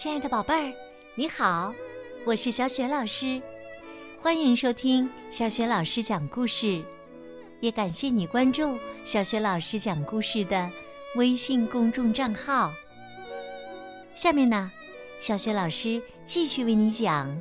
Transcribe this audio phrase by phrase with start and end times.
[0.00, 0.74] 亲爱的宝贝儿，
[1.14, 1.74] 你好，
[2.24, 3.38] 我是小雪老师，
[4.18, 6.82] 欢迎收听小雪老师讲故事，
[7.60, 10.70] 也感谢你关注小雪老师讲故事的
[11.16, 12.72] 微信公众账号。
[14.14, 14.72] 下面呢，
[15.20, 17.28] 小雪老师继续为你讲《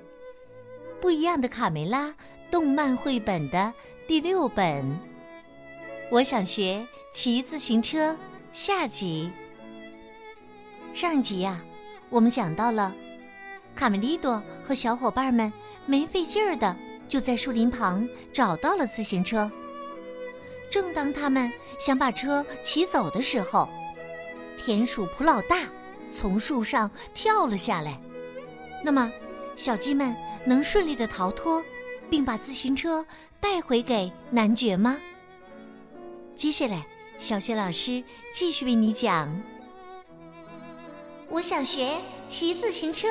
[0.99, 2.07] 不一样的卡梅拉》
[2.51, 3.73] 动漫绘本的
[4.05, 4.99] 第六本。
[6.11, 8.17] 我想学骑自行车
[8.51, 9.31] 下集。
[10.93, 11.63] 上集呀，
[12.09, 12.93] 我们讲到了
[13.75, 15.51] 卡梅利多和小伙伴们
[15.85, 16.75] 没费劲儿的
[17.07, 19.49] 就在树林旁找到了自行车。
[20.69, 23.67] 正当他们想把车骑走的时候，
[24.57, 25.63] 田鼠普老大
[26.11, 27.99] 从树上跳了下来。
[28.83, 29.11] 那么，
[29.55, 31.63] 小鸡们能顺利的逃脱，
[32.09, 33.05] 并把自行车
[33.39, 34.99] 带回给男爵吗？
[36.35, 36.85] 接下来，
[37.17, 39.29] 小雪老师继续为你讲。
[41.29, 41.95] 我想学
[42.27, 43.07] 骑自行车，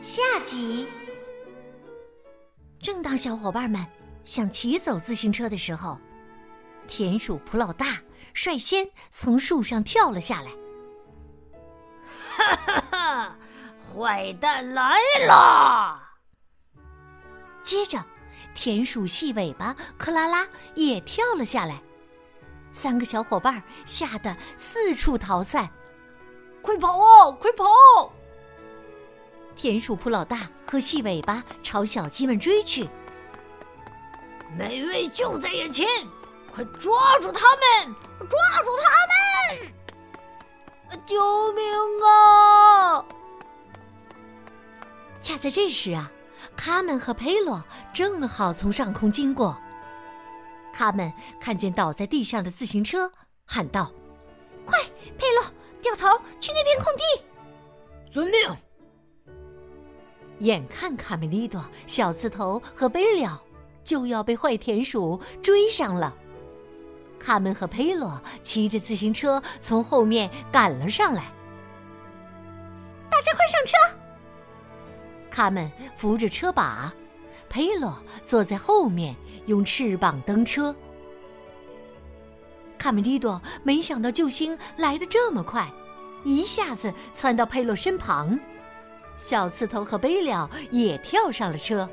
[0.00, 0.86] 下集。
[2.80, 3.84] 正当小伙伴们
[4.24, 5.98] 想骑走自行车的时候，
[6.88, 7.98] 田鼠普老大
[8.32, 10.50] 率先从树上跳了下来。
[12.34, 13.38] 哈哈哈！
[13.94, 16.02] 坏蛋来了！
[17.62, 18.02] 接着，
[18.54, 21.80] 田鼠细尾巴克拉拉也跳了下来。
[22.72, 25.68] 三个小伙伴吓得四处逃散。
[26.64, 27.30] 快跑啊！
[27.32, 28.10] 快跑！
[29.54, 32.88] 田鼠普老大和细尾巴朝小鸡们追去。
[34.56, 35.86] 美味就在眼前，
[36.54, 37.94] 快抓住他们！
[38.18, 41.04] 抓住他们！
[41.04, 41.62] 救命
[42.02, 43.04] 啊！
[45.20, 46.10] 恰在这时啊，
[46.56, 47.62] 卡门和佩洛
[47.92, 49.54] 正好从上空经过。
[50.72, 53.12] 他们看见倒在地上的自行车，
[53.44, 53.92] 喊道
[54.64, 54.78] ：“快，
[55.18, 55.44] 佩洛！”
[55.84, 56.08] 掉头
[56.40, 58.56] 去那片空地，遵命。
[60.38, 63.40] 眼看卡梅利多、小刺头和贝了
[63.84, 66.16] 就要被坏田鼠追上了，
[67.20, 71.30] 卡门和佩洛骑着自行车从后面赶了上来。
[73.10, 73.76] 大家快上车！
[75.30, 76.90] 卡门扶着车把，
[77.50, 79.14] 佩洛坐在后面
[79.44, 80.74] 用翅膀蹬车。
[82.84, 85.66] 卡梅利多没想到救星来得这么快，
[86.22, 88.38] 一下子窜到佩洛身旁。
[89.16, 91.88] 小刺头和贝了也跳上了车。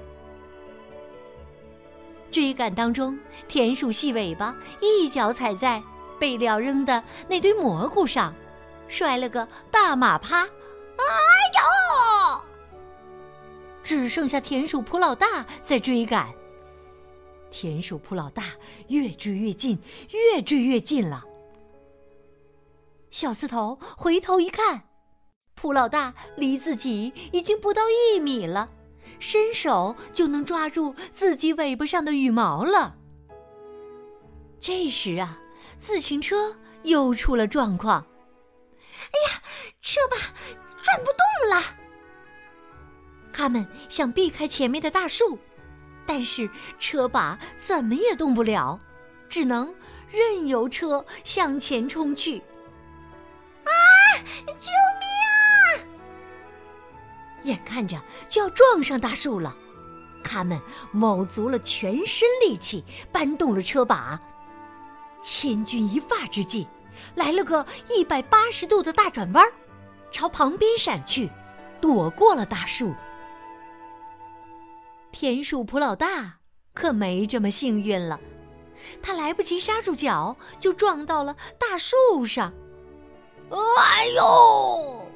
[2.30, 5.82] 追赶当中，田鼠细尾巴一脚踩在
[6.20, 8.36] 贝了扔的那堆蘑菇上，
[8.90, 10.42] 摔了个大马趴。
[10.42, 11.06] 哎
[12.36, 12.42] 呦！
[13.82, 16.28] 只剩下田鼠普老大在追赶。
[17.52, 18.46] 田鼠普老大
[18.88, 19.78] 越追越近，
[20.10, 21.26] 越追越近了。
[23.12, 24.84] 小刺头回头一看，
[25.54, 28.72] 普老大离自己已经不到一米了，
[29.20, 32.96] 伸手就能抓住自己尾巴上的羽毛了。
[34.60, 35.38] 这时啊，
[35.78, 38.06] 自行车又出了状况。
[38.98, 39.42] 哎呀，
[39.82, 40.16] 车把
[40.82, 41.62] 转不动了！
[43.34, 45.38] 他们想避开前面的大树。
[46.14, 48.78] 但是车把怎么也动不了，
[49.30, 49.74] 只能
[50.10, 52.38] 任由车向前冲去。
[53.64, 53.72] 啊！
[54.46, 55.08] 救命
[55.56, 55.88] 啊！
[57.44, 59.56] 眼看着就要撞上大树了，
[60.22, 60.60] 他们
[60.92, 64.20] 卯足了全身力气搬动了车把。
[65.24, 66.68] 千钧一发之际，
[67.16, 69.48] 来了个一百八十度的大转弯，
[70.12, 71.30] 朝旁边闪去，
[71.80, 72.94] 躲过了大树。
[75.12, 76.40] 田鼠普老大
[76.74, 78.20] 可没这么幸运了，
[79.02, 82.54] 他来不及刹住脚，就撞到了大树上。
[83.50, 85.08] 哎呦！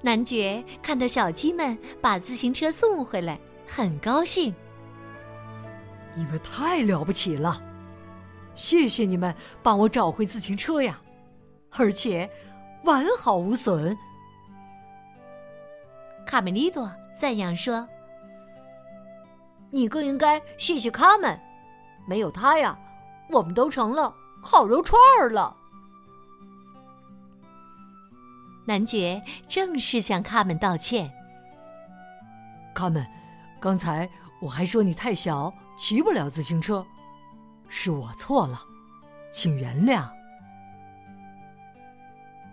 [0.00, 4.54] 男爵看到小鸡们把自行车送回来，很高兴。
[6.14, 7.62] 你们太了不起了，
[8.54, 11.00] 谢谢你们帮我找回自行车呀，
[11.70, 12.28] 而且
[12.82, 13.96] 完好无损。
[16.28, 17.88] 卡梅利多赞扬说
[19.72, 21.40] ：“你更应该谢谢他们，
[22.06, 22.78] 没有他呀，
[23.30, 25.56] 我们都成了烤肉串儿了。”
[28.66, 31.10] 男爵正式向卡门道歉。
[32.74, 33.06] 卡门，
[33.58, 34.06] 刚才
[34.42, 36.84] 我还说你太小，骑不了自行车，
[37.70, 38.60] 是我错了，
[39.32, 40.06] 请原谅。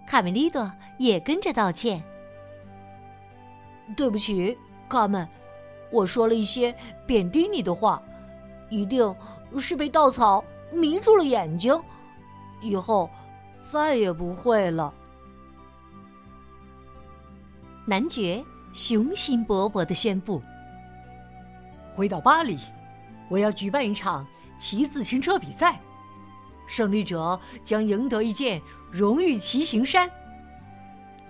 [0.08, 2.02] 卡梅利多也跟着道歉。
[3.96, 4.58] 对不起，
[4.90, 5.28] 卡门，
[5.92, 8.02] 我说了一些贬低你的话，
[8.70, 9.16] 一定
[9.60, 11.80] 是被稻草迷住了眼睛，
[12.62, 13.10] 以后
[13.72, 14.94] 再也不会了。
[17.86, 18.44] 男爵
[18.74, 20.42] 雄心勃勃地宣布
[21.96, 22.58] ：“回到巴黎，
[23.30, 24.26] 我要举办一场
[24.58, 25.80] 骑自行车比赛，
[26.68, 28.60] 胜利者将赢得一件
[28.92, 30.10] 荣誉骑行衫。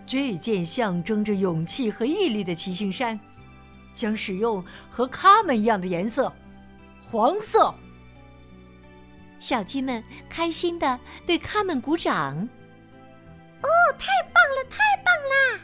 [0.08, 3.20] 这件象征着勇气和毅力的骑行衫，
[3.94, 6.32] 将使用和他们一样的颜色——
[7.12, 7.74] 黄色。”
[9.40, 12.38] 小鸡们开心的对他们鼓掌。
[13.62, 13.68] 哦，
[13.98, 15.60] 太棒了，太棒啦！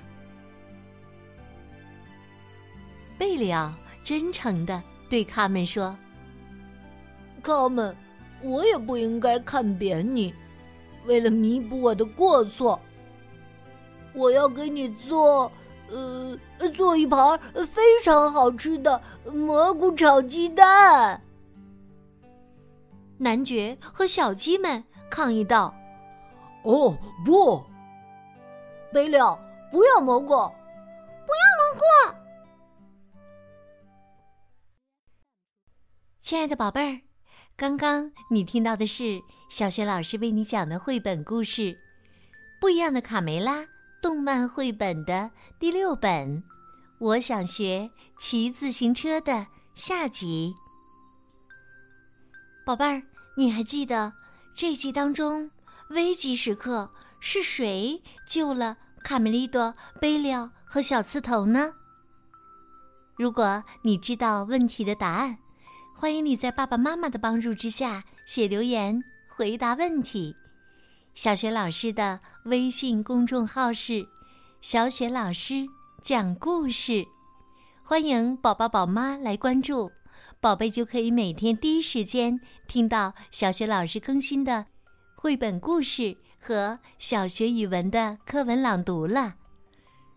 [3.18, 3.72] 贝里奥
[4.04, 5.96] 真诚的对他们说
[7.44, 7.96] ：“他们，
[8.42, 10.34] 我也不应该看扁你。
[11.06, 12.80] 为了弥补我的过错，
[14.14, 15.52] 我要给你做，
[15.90, 16.38] 呃，
[16.76, 17.40] 做一盘
[17.74, 21.22] 非常好吃的蘑菇炒鸡蛋。”
[23.18, 25.74] 男爵和小鸡们抗议道
[26.66, 27.64] ：“哦，不！
[28.92, 29.40] 贝利奥，
[29.72, 31.82] 不要蘑菇，不要蘑菇！”
[36.20, 37.02] 亲爱的宝贝儿，
[37.56, 41.74] 刚刚你听到的是小学老师为你讲的绘本故事
[42.60, 43.62] 《不一样的卡梅拉》
[44.02, 46.38] 动漫绘本的第六本
[47.00, 49.46] 《我想学骑自行车》的
[49.76, 50.54] 下集。
[52.66, 53.02] 宝贝儿。
[53.38, 54.12] 你还记得
[54.58, 55.50] 这集当中
[55.92, 58.76] 危急时刻是谁救了
[59.06, 61.72] 卡梅利多、贝利奥和小刺头呢？
[63.16, 65.38] 如果你知道问题的答案，
[65.98, 69.02] 欢迎你在爸爸妈妈的帮助之下写留言
[69.38, 70.36] 回答问题。
[71.14, 74.06] 小雪老师的微信公众号是
[74.62, 75.66] “小雪老师
[76.02, 77.06] 讲故事”，
[77.84, 79.92] 欢迎宝宝宝妈来关注。
[80.40, 84.66] 宝贝就可以每天第一时间听到小学老师更新的
[85.16, 89.36] 绘本故事和小学语文的课文朗读了。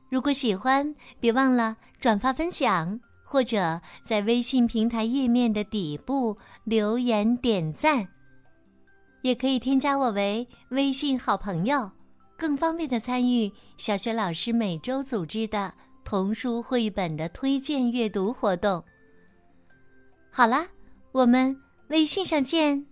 [0.09, 8.09] 如果喜欢，别忘了转发分享，或者在微信平台页面的底部留言点赞。
[9.25, 11.91] 也可以添加我为微信好朋友，
[12.37, 15.73] 更方便的参与小学老师每周组织的
[16.05, 18.85] 童书绘本的推荐阅读活动。
[20.31, 20.69] 好啦，
[21.13, 21.57] 我们
[21.89, 22.85] 微信上见。